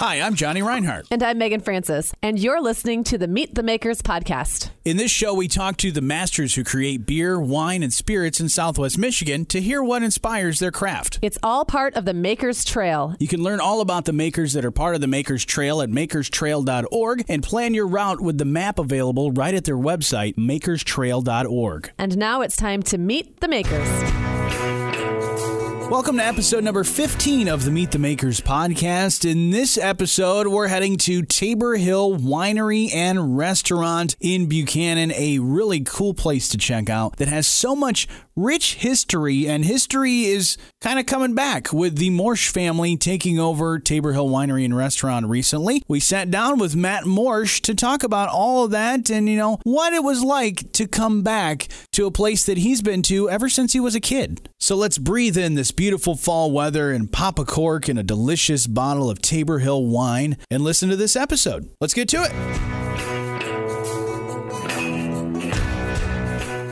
[0.00, 1.08] Hi, I'm Johnny Reinhardt.
[1.10, 4.70] And I'm Megan Francis, and you're listening to the Meet the Makers podcast.
[4.82, 8.48] In this show, we talk to the masters who create beer, wine, and spirits in
[8.48, 11.18] Southwest Michigan to hear what inspires their craft.
[11.20, 13.14] It's all part of the Makers Trail.
[13.18, 15.90] You can learn all about the makers that are part of the Makers Trail at
[15.90, 21.92] makerstrail.org and plan your route with the map available right at their website, makerstrail.org.
[21.98, 24.29] And now it's time to meet the makers.
[25.90, 29.28] Welcome to episode number 15 of the Meet the Makers podcast.
[29.28, 35.80] In this episode, we're heading to Tabor Hill Winery and Restaurant in Buchanan, a really
[35.80, 40.98] cool place to check out that has so much rich history, and history is kind
[40.98, 45.82] of coming back with the Moersch family taking over Tabor Hill Winery and Restaurant recently.
[45.88, 49.58] We sat down with Matt Moersch to talk about all of that and, you know,
[49.64, 53.48] what it was like to come back to a place that he's been to ever
[53.48, 54.48] since he was a kid.
[54.58, 58.66] So let's breathe in this beautiful fall weather and pop a cork in a delicious
[58.66, 61.70] bottle of Tabor Hill wine and listen to this episode.
[61.80, 62.79] Let's get to it.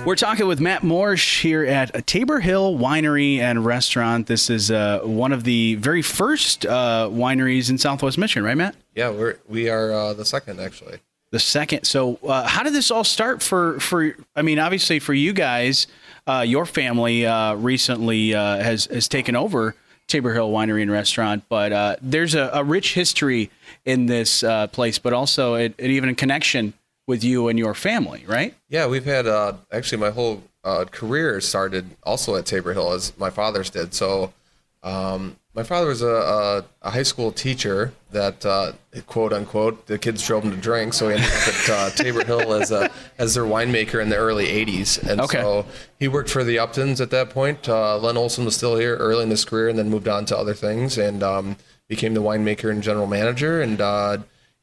[0.09, 4.27] We're talking with Matt Moersch here at Tabor Hill Winery and Restaurant.
[4.27, 8.75] This is uh, one of the very first uh, wineries in Southwest Michigan, right, Matt?
[8.95, 11.01] Yeah, we're we are uh, the second actually.
[11.31, 11.85] The second.
[11.85, 14.17] So, uh, how did this all start for for?
[14.35, 15.87] I mean, obviously for you guys,
[16.27, 19.75] uh, your family uh, recently has has taken over
[20.07, 23.51] Tabor Hill Winery and Restaurant, but there's a, a, rich history
[23.85, 24.43] in this
[24.73, 26.73] place, but also it, it even a connection
[27.09, 28.55] with you and your family, right?
[28.69, 33.17] Yeah, we've had uh, actually my whole uh, career started also at Tabor Hill as
[33.19, 33.95] my father's did.
[33.95, 34.35] So
[34.83, 38.73] um, my father was a, a, a, high school teacher that uh,
[39.07, 42.25] quote unquote the kids drove him to drink, so he ended up at uh, Tabor
[42.25, 45.41] Hill as a as their winemaker in the early '80s, and okay.
[45.41, 45.67] so
[45.99, 47.69] he worked for the Uptons at that point.
[47.69, 50.37] Uh, Len Olson was still here early in his career, and then moved on to
[50.37, 51.57] other things and um,
[51.89, 54.19] became the winemaker and general manager and uh,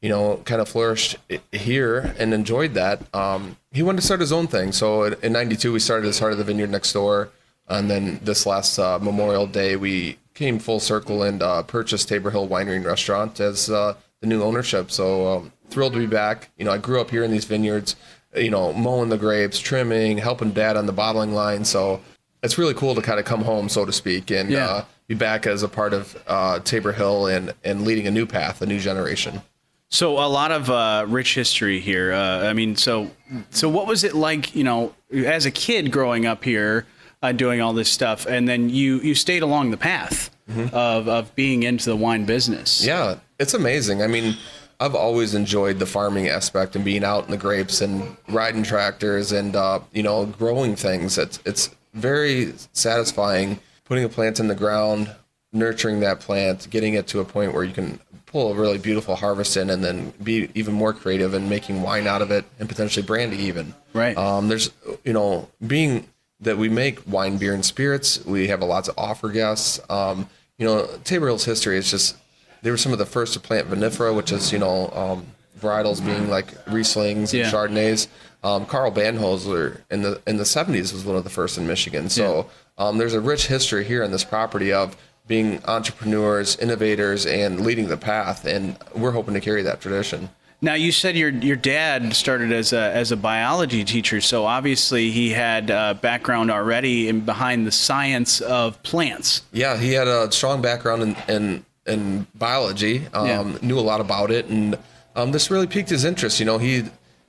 [0.06, 1.16] you know, kind of flourished
[1.50, 3.02] here and enjoyed that.
[3.12, 4.70] Um, he wanted to start his own thing.
[4.70, 7.30] So in '92, we started as Heart of the Vineyard next door,
[7.66, 12.30] and then this last uh, Memorial Day, we came full circle and uh, purchased Tabor
[12.30, 14.92] Hill Winery and Restaurant as uh, the new ownership.
[14.92, 16.50] So um, thrilled to be back.
[16.56, 17.96] You know, I grew up here in these vineyards.
[18.36, 21.64] You know, mowing the grapes, trimming, helping dad on the bottling line.
[21.64, 22.00] So
[22.44, 24.66] it's really cool to kind of come home, so to speak, and yeah.
[24.68, 28.26] Uh, be back as a part of uh, Tabor Hill and and leading a new
[28.26, 29.42] path, a new generation.
[29.90, 32.12] So a lot of uh, rich history here.
[32.12, 33.10] Uh, I mean, so
[33.50, 34.54] so what was it like?
[34.54, 36.86] You know, as a kid growing up here,
[37.22, 40.74] uh, doing all this stuff, and then you you stayed along the path mm-hmm.
[40.74, 42.84] of of being into the wine business.
[42.84, 44.02] Yeah, it's amazing.
[44.02, 44.36] I mean.
[44.78, 49.32] I've always enjoyed the farming aspect and being out in the grapes and riding tractors
[49.32, 51.16] and uh, you know growing things.
[51.16, 55.10] It's it's very satisfying putting a plant in the ground,
[55.52, 57.98] nurturing that plant, getting it to a point where you can
[58.36, 62.06] pull a really beautiful harvest in and then be even more creative and making wine
[62.06, 63.72] out of it and potentially brandy even.
[63.94, 64.14] Right.
[64.14, 64.70] Um, there's,
[65.04, 66.06] you know, being
[66.40, 69.80] that we make wine, beer, and spirits, we have a lot to offer guests.
[69.88, 72.14] Um, you know, Tabor Hill's history is just,
[72.60, 75.26] they were some of the first to plant vinifera, which is, you know, um,
[75.58, 77.50] varietals being like Rieslings and yeah.
[77.50, 78.06] Chardonnays.
[78.44, 82.10] Um, Carl Banholzer in the in the 70s was one of the first in Michigan.
[82.10, 82.86] So yeah.
[82.88, 84.94] um, there's a rich history here in this property of
[85.26, 88.44] being entrepreneurs, innovators, and leading the path.
[88.44, 90.30] And we're hoping to carry that tradition.
[90.62, 95.10] Now you said your your dad started as a as a biology teacher, so obviously
[95.10, 99.42] he had a background already in behind the science of plants.
[99.52, 103.06] Yeah, he had a strong background in in, in biology.
[103.12, 103.58] Um, yeah.
[103.60, 104.78] Knew a lot about it, and
[105.14, 106.40] um, this really piqued his interest.
[106.40, 106.84] You know, he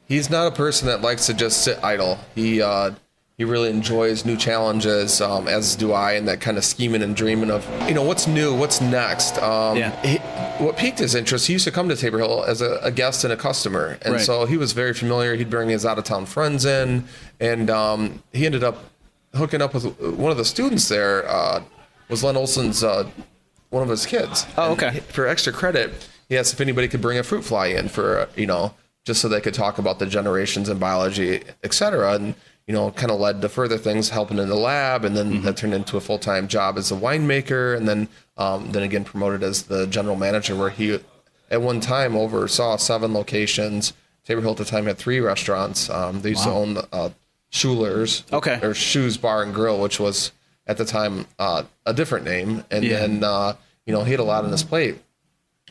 [0.07, 2.17] he's not a person that likes to just sit idle.
[2.33, 2.91] He uh,
[3.37, 7.15] he really enjoys new challenges, um, as do I, and that kind of scheming and
[7.15, 9.37] dreaming of, you know, what's new, what's next.
[9.37, 10.01] Um, yeah.
[10.03, 10.17] He,
[10.63, 13.23] what piqued his interest, he used to come to Tabor Hill as a, a guest
[13.23, 13.99] and a customer.
[14.01, 14.23] And right.
[14.23, 15.35] so he was very familiar.
[15.35, 17.05] He'd bring his out of town friends in,
[17.39, 18.85] and um, he ended up
[19.35, 21.61] hooking up with one of the students there, uh,
[22.09, 23.07] was Len Olson's, uh,
[23.69, 24.47] one of his kids.
[24.57, 24.87] Oh, okay.
[24.87, 28.29] And for extra credit, he asked if anybody could bring a fruit fly in for,
[28.35, 28.73] you know,
[29.05, 32.13] just so they could talk about the generations in biology, et cetera.
[32.15, 32.33] And
[32.67, 35.45] you know, kind of led to further things, helping in the lab, and then mm-hmm.
[35.45, 39.05] that turned into a full time job as a winemaker, and then um, then again
[39.05, 40.99] promoted as the general manager, where he
[41.49, 43.93] at one time oversaw seven locations.
[44.25, 45.89] Tabor Hill at the time had three restaurants.
[45.89, 46.51] Um, they used wow.
[46.51, 47.09] to own uh,
[47.49, 50.33] Schuler's, okay, or Schu's Bar and Grill, which was
[50.67, 52.99] at the time uh, a different name, and yeah.
[52.99, 53.55] then uh,
[53.85, 54.97] you know he had a lot on his plate,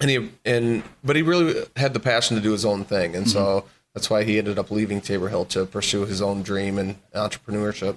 [0.00, 3.26] and he and but he really had the passion to do his own thing, and
[3.26, 3.32] mm-hmm.
[3.32, 3.66] so
[3.96, 7.96] that's why he ended up leaving Tabor Hill to pursue his own dream and entrepreneurship.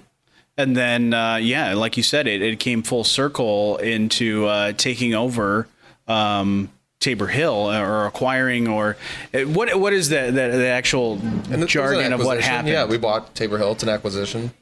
[0.56, 5.14] And then, uh, yeah, like you said, it, it came full circle into uh, taking
[5.14, 5.68] over
[6.08, 6.70] um,
[7.00, 8.96] Tabor Hill or acquiring or
[9.34, 12.40] uh, what what is the the, the actual And this was an jargon of what
[12.40, 12.68] happened?
[12.68, 13.72] Yeah, we bought Tabor Hill.
[13.72, 14.52] It's an acquisition.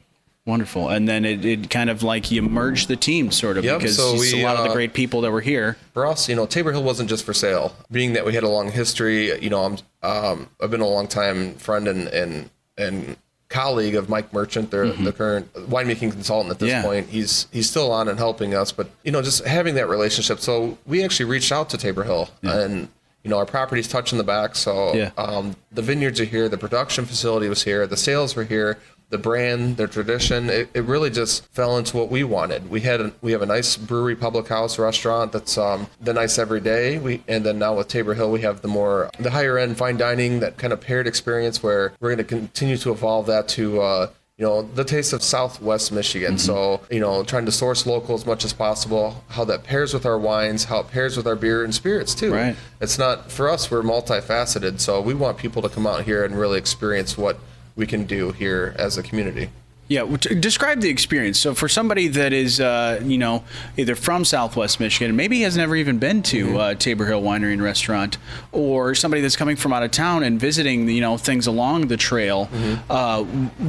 [0.49, 0.89] Wonderful.
[0.89, 3.97] And then it, it kind of like you merged the team sort of Yep, because
[3.97, 5.77] so we, a lot of the uh, great people that were here.
[5.93, 7.77] For us, you know, Tabor Hill wasn't just for sale.
[7.91, 11.07] Being that we had a long history, you know, I'm um, I've been a long
[11.07, 13.17] time friend and and and
[13.51, 16.77] colleague of Mike Merchant, the the current winemaking consultant at this Mm-hmm.
[16.79, 16.83] Yeah.
[16.83, 17.09] point.
[17.11, 20.41] He's he's still on and helping us, but you know, just having that relationship.
[20.41, 22.89] So we actually reached out to Tabor Hill and.
[23.25, 25.11] You know, our property's touching the back, so Yeah.
[25.19, 28.79] um, the vineyards are here, the production facility was here, the sales were here,
[29.11, 30.51] the brand, the tradition.
[30.51, 32.69] It, it really just fell into what we wanted.
[32.71, 36.39] We had a, we have a nice brewery, public house, restaurant that's um, the nice
[36.39, 36.99] every day.
[36.99, 39.97] We and then now with Tabor Hill, we have the more the higher end fine
[39.97, 43.81] dining, that kind of paired experience where we're going to continue to evolve that to.
[43.81, 48.15] Uh, you know the taste of southwest michigan so you know trying to source local
[48.15, 51.35] as much as possible how that pairs with our wines how it pairs with our
[51.35, 52.55] beer and spirits too Right.
[52.81, 56.39] it's not for us we're multifaceted so we want people to come out here and
[56.39, 57.37] really experience what
[57.79, 59.49] we can do here as a community
[59.91, 60.05] Yeah,
[60.41, 61.39] describe the experience.
[61.39, 63.43] So, for somebody that is, uh, you know,
[63.79, 66.57] either from Southwest Michigan, maybe has never even been to Mm-hmm.
[66.57, 68.19] uh, Tabor Hill Winery and Restaurant,
[68.53, 71.97] or somebody that's coming from out of town and visiting, you know, things along the
[71.97, 72.93] trail, Mm-hmm.
[72.93, 73.23] uh,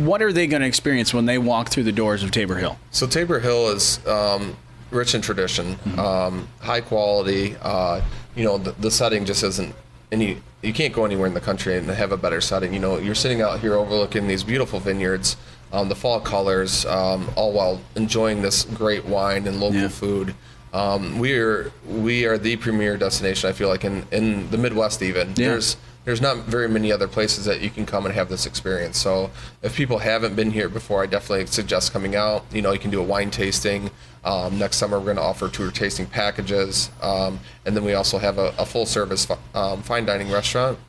[0.08, 2.78] what are they going to experience when they walk through the doors of Tabor Hill?
[2.92, 4.58] So Tabor Hill is um,
[4.92, 7.56] rich in tradition, um, high quality.
[7.62, 8.02] Uh,
[8.36, 9.74] you know, the, the setting just isn't
[10.12, 10.38] any.
[10.62, 12.74] You can't go anywhere in the country and have a better setting.
[12.74, 15.38] You know, you're sitting out here overlooking these beautiful vineyards,
[15.72, 19.88] um, the fall colors, um, all while enjoying this great wine and local Yeah.
[19.88, 20.36] food.
[20.74, 23.50] Um, we are we are the premier destination.
[23.50, 25.30] I feel like in in the Midwest even.
[25.30, 25.50] Yeah.
[25.50, 25.78] There's
[26.10, 28.98] there's not very many other places that you can come and have this experience.
[28.98, 29.30] So
[29.62, 32.44] if people haven't been here before, I definitely suggest coming out.
[32.52, 33.92] You know, you can do a wine tasting.
[34.26, 38.18] Um, next summer, we're going to offer tour tasting packages, um, and then we also
[38.18, 40.80] have a, a full service um, fine dining restaurant,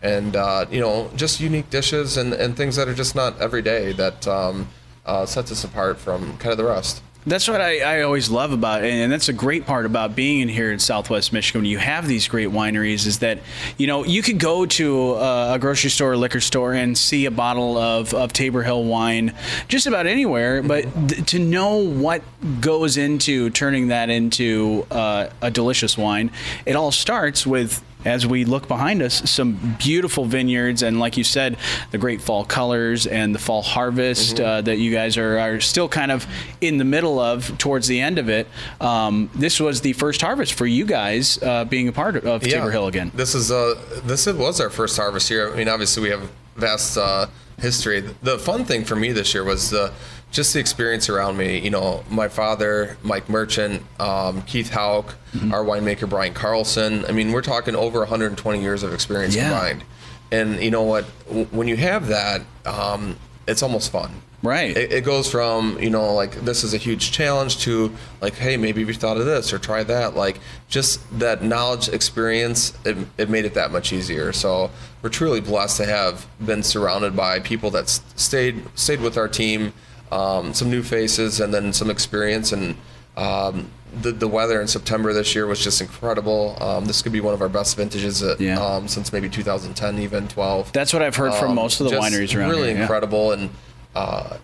[0.00, 3.60] and uh, you know, just unique dishes and, and things that are just not every
[3.60, 4.66] day that um,
[5.04, 7.02] uh, sets us apart from kind of the rest.
[7.24, 10.40] That's what I, I always love about it, and that's a great part about being
[10.40, 11.60] in here in Southwest Michigan.
[11.60, 13.38] When you have these great wineries, is that
[13.78, 17.26] you know you could go to a, a grocery store, or liquor store, and see
[17.26, 19.34] a bottle of, of Tabor Hill wine
[19.68, 22.22] just about anywhere, but th- to know what
[22.60, 26.32] goes into turning that into uh, a delicious wine,
[26.66, 31.24] it all starts with as we look behind us, some beautiful vineyards, and like you
[31.24, 31.56] said,
[31.90, 35.88] the great fall colors and the fall harvest uh, that you guys are, are still
[35.88, 36.26] kind of
[36.60, 38.46] in the middle of towards the end of it.
[38.80, 42.70] Um, this was the first harvest for you guys uh, being a part of Tabor
[42.70, 43.10] Hill again.
[43.14, 43.74] This is uh
[44.04, 45.52] this was our first harvest here.
[45.52, 47.26] I mean, obviously we have vast uh,
[47.58, 48.00] history.
[48.22, 49.92] The fun thing for me this year was uh,
[50.32, 51.58] just the experience around me.
[51.60, 55.54] You know, my father, Mike Merchant, um, Keith Hauk, Mm-hmm.
[55.54, 57.06] our winemaker Brian Carlson.
[57.06, 59.48] I mean, we're talking over 120 years of experience Yeah.
[59.48, 59.84] combined.
[60.30, 61.04] And you know what?
[61.50, 63.16] When you have that, um,
[63.48, 64.10] it's almost fun.
[64.42, 64.76] Right.
[64.76, 68.56] It, it goes from you know like this is a huge challenge to like hey
[68.58, 73.30] maybe we thought of this or try that like just that knowledge experience it, it
[73.30, 74.68] made it that much easier so
[75.00, 79.72] we're truly blessed to have been surrounded by people that stayed stayed with our team
[80.12, 82.76] um, some new faces and then some experience and
[83.16, 83.70] um,
[84.02, 86.56] the, the weather in September this year was just incredible.
[86.62, 88.58] Um, this could be one of our best vintages at, Yeah.
[88.58, 90.72] um, since maybe 2010, even 12.
[90.72, 92.76] That's what I've heard from Um, most of the wineries around really here.
[92.76, 92.82] yeah.
[92.82, 93.50] incredible and
[93.94, 94.36] uh,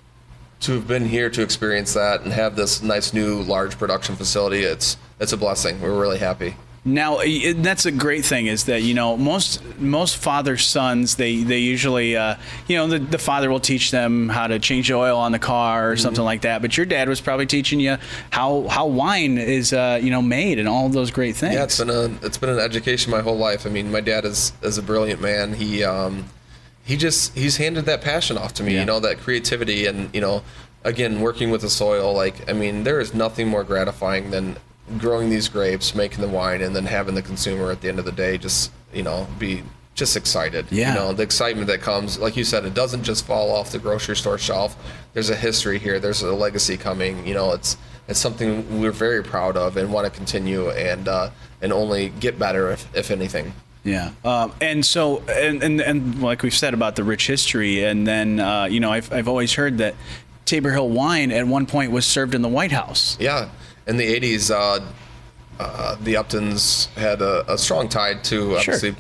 [0.61, 4.65] to have been here to experience that and have this nice new large production facility
[4.65, 7.19] it's it's a blessing we're really happy Now
[7.57, 12.17] that's a great thing is that you know most most father sons they they usually
[12.17, 15.33] uh, you know the, the father will teach them how to change the oil on
[15.33, 16.03] the car or Mm-hmm.
[16.03, 16.63] something like that.
[16.63, 17.99] But your dad was probably teaching you
[18.31, 21.55] how how wine is uh, you know made and all those great things.
[21.55, 24.25] yeah it's been a it's been an education my whole life i mean my dad
[24.25, 26.25] is is a brilliant man he um
[26.85, 28.81] he just he's handed that passion off to me Yeah.
[28.81, 30.43] you know that creativity and you know
[30.85, 34.57] again working with the soil like i mean there is nothing more gratifying than
[34.99, 38.05] growing these grapes making the wine and then having the consumer at the end of
[38.05, 39.63] the day just you know be
[39.95, 40.65] just excited.
[40.71, 40.93] Yeah.
[40.93, 43.79] you know the excitement that comes like you said it doesn't just fall off the
[43.79, 44.77] grocery store shelf.
[45.13, 45.99] There's a history here.
[45.99, 47.27] There's a legacy coming.
[47.27, 47.77] You know it's
[48.09, 51.31] it's something we're very proud of and want to continue and uh,
[51.61, 53.53] and only get better if, if anything.
[53.85, 58.07] Yeah, um, and so and, and and like we've said about the rich history, and
[58.07, 59.95] then uh, you know I've I've always heard that
[60.49, 63.19] Tabor Hill wine at one point was served in the White House.
[63.21, 63.51] Yeah,
[63.87, 64.81] in the '80s, uh,
[65.61, 68.97] uh, the Uptons had a, a strong tie to obviously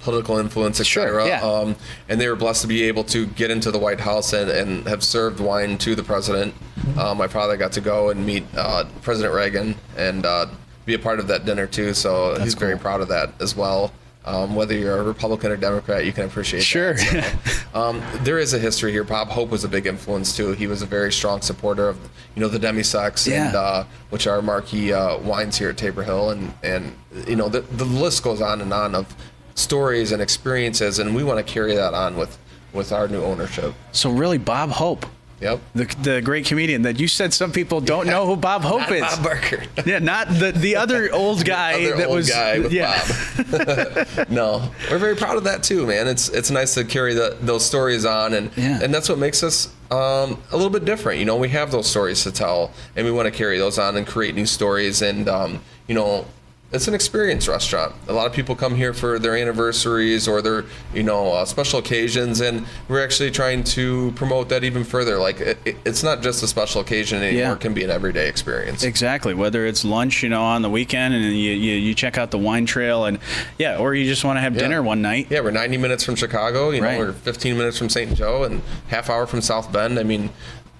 [0.00, 1.26] political influence, Sure, etc.
[1.26, 1.42] yeah.
[1.42, 1.76] Um,
[2.08, 4.86] and they were blessed to be able to get into the White House and, and
[4.86, 6.54] have served wine to the president.
[6.96, 10.46] Uh, my father got to go and meet uh, President Reagan and uh,
[10.86, 11.92] be a part of that dinner too.
[11.92, 13.92] So he's very proud of that as well.
[14.26, 16.64] Um, whether you're a Republican or Democrat, you can appreciate it.
[16.64, 16.94] Sure.
[16.94, 17.38] that.
[17.72, 19.04] So, um, there is a history here.
[19.04, 20.50] Bob Hope was a big influence too.
[20.52, 21.96] He was a very strong supporter of,
[22.34, 23.46] you know, the demi-secs Yeah.
[23.46, 26.92] and uh, which are marquee uh, wines here at Tabor Hill, and and
[27.28, 29.14] you know the the list goes on and on of
[29.54, 32.36] stories and experiences, and we want to carry that on with
[32.72, 33.74] with our new ownership.
[33.92, 35.06] So really, Bob Hope,
[35.40, 35.60] Yep.
[35.74, 38.92] the the great comedian that you said some people don't know who Bob Hope Not
[38.92, 39.02] is.
[39.02, 39.62] Bob Barker.
[39.84, 42.96] Yeah, not the the other old guy Other that old was guy with yeah.
[44.16, 44.28] Bob.
[44.30, 46.08] no, we're very proud of that too, man.
[46.08, 48.80] It's it's nice to carry the, those stories on, and Yeah.
[48.82, 51.18] and that's what makes us um, a little bit different.
[51.18, 53.96] You know, we have those stories to tell, and we want to carry those on
[53.96, 55.02] and create new stories.
[55.02, 56.24] And um, you know,
[56.72, 57.94] it's an experience restaurant.
[58.08, 61.78] A lot of people come here for their anniversaries or their you know uh, special
[61.78, 65.16] occasions, and we're actually trying to promote that even further.
[65.18, 67.52] Like it, it- it's not just a special occasion anymore; Yeah.
[67.52, 68.82] it can be an everyday experience.
[68.82, 69.32] Exactly.
[69.32, 72.38] Whether it's lunch, you know, on the weekend, and you, you, you check out the
[72.38, 73.20] wine trail, and
[73.58, 75.28] yeah, or you just want to have dinner one night.
[75.30, 76.70] Yeah, we're 90 minutes from Chicago.
[76.70, 76.98] You know, Right.
[76.98, 78.12] we're 15 minutes from St.
[78.14, 79.98] Joe and half hour from South Bend.
[79.98, 80.30] I mean,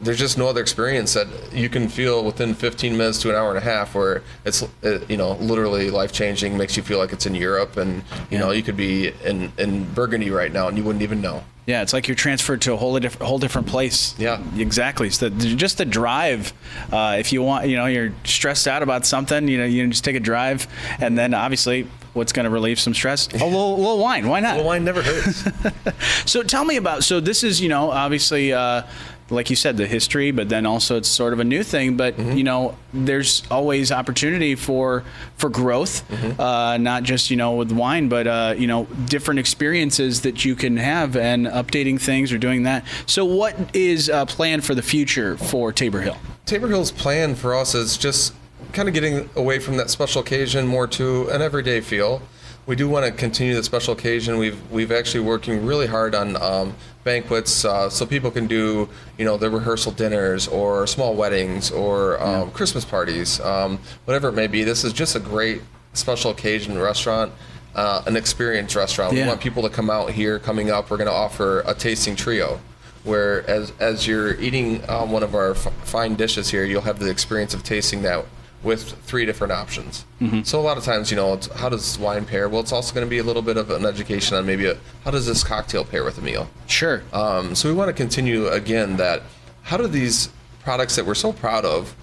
[0.01, 3.49] there's just no other experience that you can feel within 15 minutes to an hour
[3.49, 6.57] and a half where it's uh, you know literally life changing.
[6.57, 9.85] Makes you feel like it's in Europe, and you know you could be in in
[9.95, 11.43] Burgundy right now and you wouldn't even know.
[11.67, 14.15] Yeah, it's like you're transferred to a whole different, whole different place.
[14.19, 14.41] Yeah.
[14.57, 15.11] exactly.
[15.11, 16.53] So the, just the drive.
[16.93, 20.05] Uh, if you want, you know, you're stressed out about something, you know, you just
[20.05, 20.69] take a drive,
[21.01, 23.27] and then obviously, what's going to relieve some stress?
[23.35, 24.29] A little, little wine.
[24.29, 24.59] Why not?
[24.59, 25.45] Well, wine never hurts.
[26.31, 27.03] So tell me about.
[27.05, 28.83] So this is, you know, obviously, uh,
[29.29, 31.97] like you said, the history, but then also it's sort of a new thing.
[31.97, 32.37] But Mm-hmm.
[32.37, 35.03] you know, there's always opportunity for
[35.37, 36.41] for growth, Mm-hmm.
[36.41, 40.55] uh, not just you know with wine, but uh, you know, different experiences that you
[40.55, 42.85] can have and updating things or doing that.
[43.07, 46.17] So what is uh, planned for the future for Tabor Hill?
[46.45, 48.33] Tabor Hill's plan for us is just
[48.73, 52.23] kind of getting away from that special occasion more to an everyday feel.
[52.67, 54.39] We do want to continue the special occasion.
[54.39, 56.75] We've we've actually working really hard on um,
[57.07, 58.87] banquets uh, so people can do
[59.17, 64.33] you know their rehearsal dinners or small weddings or um, Christmas parties, um, whatever it
[64.33, 64.65] may be.
[64.65, 65.63] This is just a great
[65.95, 67.33] special occasion restaurant.
[67.75, 69.13] Uh, an experience restaurant.
[69.13, 69.25] Yeah.
[69.25, 70.39] We want people to come out here.
[70.39, 72.59] Coming up, we're going to offer a tasting trio
[73.05, 76.99] where as as you're eating um, one of our f- fine dishes here, you'll have
[76.99, 78.25] the experience of tasting that
[78.67, 80.05] with three different options.
[80.45, 82.49] So a lot of times, you know, it's, how does wine pair?
[82.49, 84.77] Well, it's also going to be a little bit of an education on maybe a,
[85.05, 86.49] how does this cocktail pair with a meal.
[86.67, 87.03] Sure.
[87.13, 89.23] Um, so we want to continue again that
[89.63, 90.29] how do these
[90.63, 91.95] products that we're so proud of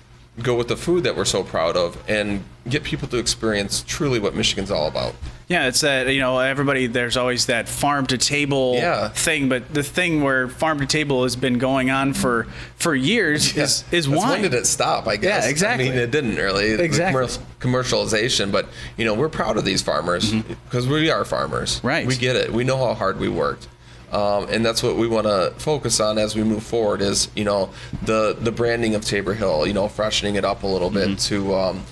[0.42, 4.20] go with the food that we're so proud of and get people to experience truly
[4.20, 5.14] what Michigan's all about.
[5.50, 6.88] Yeah, it's that you know everybody.
[6.88, 9.10] There's always that farm to table Yeah.
[9.10, 13.56] thing, but the thing where farm to table has been going on for for years
[13.58, 14.30] is is That's wine.
[14.30, 15.06] When did it stop?
[15.08, 15.44] I guess.
[15.44, 15.88] Yeah, exactly.
[15.88, 16.72] I mean, it didn't really.
[16.72, 17.22] Exactly.
[17.22, 18.68] commer- commercialization, but
[18.98, 21.78] you know, we're proud of these farmers because we are farmers.
[21.78, 21.88] Mm-hmm.
[21.88, 22.08] Right.
[22.08, 22.52] We get it.
[22.52, 23.68] We know how hard we worked.
[24.12, 27.44] Um, and that's what we want to focus on as we move forward is you
[27.44, 27.70] know
[28.04, 31.36] the the branding of Tabor Hill you know freshening it up a little bit Mm-hmm.
[31.36, 31.84] to um,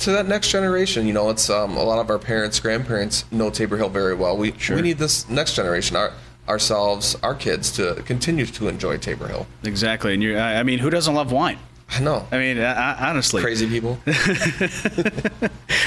[0.00, 3.50] to that next generation you know it's um, a lot of our parents grandparents know
[3.50, 6.12] Tabor Hill very well we we need this next generation our
[6.48, 10.36] ourselves our kids to continue to enjoy Tabor Hill exactly, and you.
[10.36, 11.58] I I mean, who doesn't love wine?
[11.94, 13.98] I know I mean, I- honestly, crazy people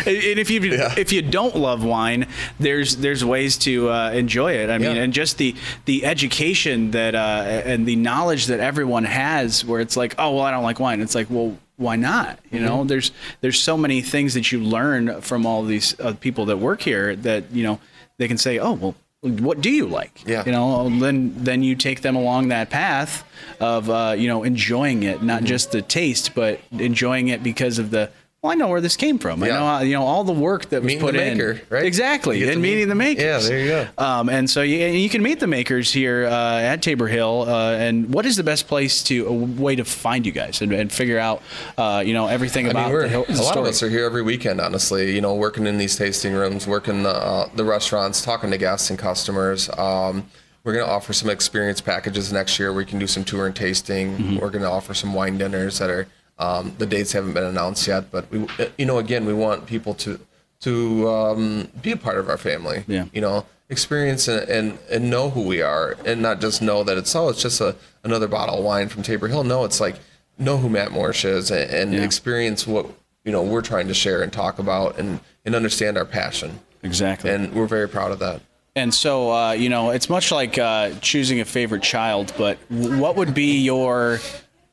[0.07, 0.93] And if you Yeah.
[0.97, 2.27] if you don't love wine,
[2.59, 4.69] there's there's ways to uh, enjoy it.
[4.69, 5.03] I mean, Yeah.
[5.03, 9.97] and just the the education that uh, and the knowledge that everyone has, where it's
[9.97, 11.01] like, oh well, I don't like wine.
[11.01, 12.39] It's like, well, why not?
[12.51, 12.87] You know, Mm-hmm.
[12.87, 16.81] there's there's so many things that you learn from all these uh, people that work
[16.81, 17.79] here that you know
[18.17, 18.95] they can say, oh well.
[19.21, 20.21] What do you like?
[20.27, 20.43] Yeah.
[20.45, 23.23] You know, then then you take them along that path
[23.59, 25.45] of uh, you know enjoying it, not Mm-hmm.
[25.47, 28.11] just the taste, but enjoying it because of the
[28.45, 29.43] well, I know where this came from.
[29.43, 31.37] I know, how- you know, all the work that was Meeting put the in.
[31.37, 31.83] maker, right?
[31.85, 33.23] Exactly, and meet- meeting the makers.
[33.23, 33.87] Yeah, there you go.
[33.97, 37.45] Um, and so you, you can meet the makers here uh, at Tabor Hill.
[37.47, 40.71] Uh, and what is the best place to a way to find you guys and,
[40.71, 41.41] and figure out,
[41.77, 43.25] uh, you know, everything I about mean, the hill?
[43.27, 43.59] a lot story?
[43.61, 45.13] of us are here every weekend, honestly.
[45.15, 48.89] You know, working in these tasting rooms, working the, uh, the restaurants, talking to guests
[48.89, 49.69] and customers.
[49.77, 50.27] Um,
[50.63, 52.73] we're going to offer some experience packages next year.
[52.73, 54.17] We can do some tour and tasting.
[54.17, 54.37] Mm-hmm.
[54.37, 57.87] We're going to offer some wine dinners that are um, the dates haven't been announced
[57.87, 58.45] yet, but we,
[58.77, 60.19] you know, again, we want people to
[60.61, 62.83] to um, be a part of our family.
[62.87, 63.05] Yeah.
[63.13, 66.97] You know, experience and, and and know who we are, and not just know that
[66.97, 69.43] it's oh, it's just a another bottle of wine from Tabor Hill.
[69.43, 69.95] No, it's like
[70.37, 72.03] know who Matt Moersch is and, and Yeah.
[72.03, 72.87] experience what
[73.23, 76.59] you know we're trying to share and talk about and and understand our passion.
[76.83, 77.29] exactly.
[77.31, 78.41] And we're very proud of that.
[78.77, 82.33] And so, uh, you know, it's much like uh, choosing a favorite child.
[82.37, 84.19] But what would be your,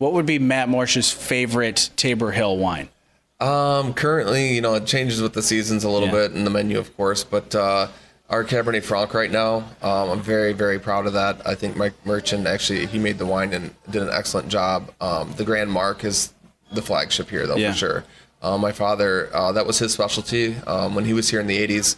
[0.02, 2.88] what would be Matt Moersch's favorite Tabor Hill wine?
[3.40, 6.14] Um, currently, you know, it changes with the seasons a little Yeah.
[6.28, 7.86] bit and the menu, of course, but uh,
[8.28, 11.40] our Cabernet Franc right now, um, I'm very, very proud of that.
[11.46, 14.90] I think Mike Merchant actually he made the wine and did an excellent job.
[15.00, 16.32] Um, the Grand Mark is
[16.72, 17.70] the flagship here, though, Yeah.
[17.70, 18.04] for sure.
[18.42, 21.58] Uh, my father, uh, that was his specialty um, when he was here in the
[21.58, 21.94] '80s.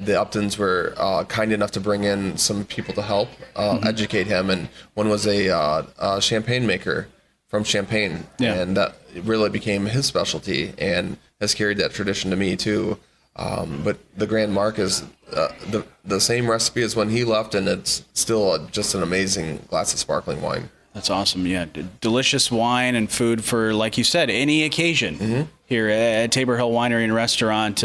[0.00, 3.86] The Uptons were uh, kind enough to bring in some people to help uh, Mm-hmm.
[3.86, 7.06] educate him, and one was a, uh, a champagne maker
[7.48, 8.54] from Champagne, Yeah.
[8.60, 12.98] and that really became his specialty, and has carried that tradition to me too.
[13.36, 15.02] Um, but the Grand Mark is
[15.34, 19.60] uh, the the same recipe as when he left, and it's still just an amazing
[19.68, 20.70] glass of sparkling wine.
[20.94, 21.46] That's awesome.
[21.46, 25.42] Yeah, D- delicious wine and food for, like you said, any occasion Mm-hmm.
[25.66, 27.84] here at Tabor Hill Winery and Restaurant.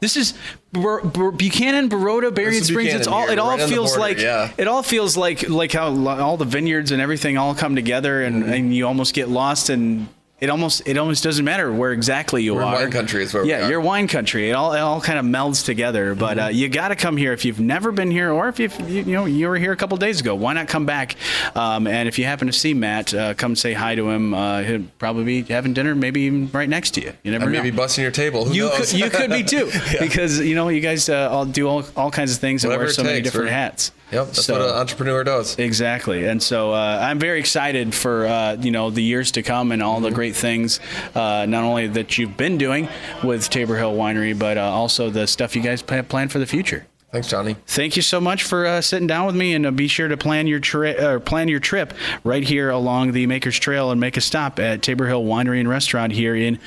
[0.00, 0.34] This is
[0.72, 2.94] Bur- Bur- Buchanan, Baroda, Berrien Springs.
[2.94, 3.22] It's all.
[3.22, 4.18] here, It all right feels border, like.
[4.18, 4.50] yeah.
[4.56, 8.42] It all feels like like how all the vineyards and everything all come together, and,
[8.42, 8.52] Mm-hmm.
[8.52, 10.08] and you almost get lost and.
[10.40, 12.74] It almost it almost doesn't matter where exactly you We're are.
[12.74, 13.70] wine country is where we yeah, are.
[13.70, 14.48] you're wine country.
[14.48, 16.14] It all it all kind of melds together.
[16.14, 16.46] But Mm-hmm.
[16.46, 19.02] uh, you got to come here if you've never been here, or if you've, you
[19.02, 20.34] you know you were here a couple days ago.
[20.34, 21.16] Why not come back?
[21.54, 24.32] Um, and if you happen to see Matt, uh, come say hi to him.
[24.32, 27.12] Uh, he'll probably be having dinner, maybe even right next to you.
[27.22, 27.62] You never And know.
[27.62, 28.46] maybe busting your table.
[28.46, 28.90] Who you knows?
[28.90, 29.70] could you could be too
[30.00, 32.88] because you know you guys uh, all do all, all kinds of things and wear
[32.90, 33.92] so many different hats.
[34.12, 35.56] Yep, that's So- what an entrepreneur does.
[35.58, 39.70] Exactly, and so uh, I'm very excited for uh, you know the years to come
[39.72, 40.04] and all Mm-hmm.
[40.04, 40.80] the great things,
[41.14, 42.88] uh, not only that you've been doing
[43.22, 46.46] with Tabor Hill Winery, but uh, also the stuff you guys have planned for the
[46.46, 46.86] future.
[47.12, 47.56] Thanks, Johnny.
[47.66, 50.16] Thank you so much for uh, sitting down with me, and uh, be sure to
[50.16, 51.92] plan your tri- uh, plan your trip
[52.24, 55.68] right here along the Makers Trail and make a stop at Tabor Hill Winery and
[55.68, 56.58] Restaurant here in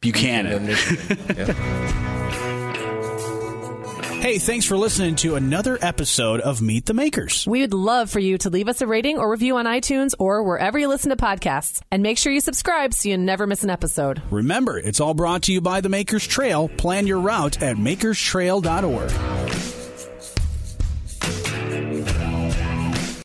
[0.00, 0.74] Buchanan.
[1.36, 2.06] Yeah.
[4.30, 7.44] Hey, thanks for listening to another episode of Meet the Makers.
[7.48, 10.44] We would love for you to leave us a rating or review on iTunes or
[10.44, 11.82] wherever you listen to podcasts.
[11.90, 14.22] And make sure you subscribe so you never miss an episode.
[14.30, 16.68] Remember, it's all brought to you by the Makers Trail.
[16.68, 19.79] Plan your route at makerstrail.org.